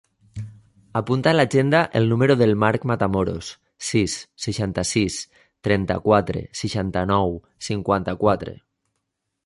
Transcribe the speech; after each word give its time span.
Apunta 1.01 1.27
a 1.31 1.35
l'agenda 1.35 1.81
el 1.99 2.07
número 2.13 2.37
del 2.39 2.53
Mark 2.63 2.87
Matamoros: 2.93 3.51
sis, 3.91 4.17
seixanta-sis, 4.47 5.19
trenta-quatre, 5.69 6.45
seixanta-nou, 6.63 7.39
cinquanta-quatre. 7.69 8.61